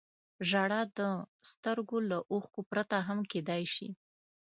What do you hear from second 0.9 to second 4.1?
د سترګو له اوښکو پرته هم کېدای شي.